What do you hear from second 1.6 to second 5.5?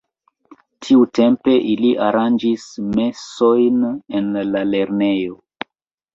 ili aranĝis mesojn en la lernejo.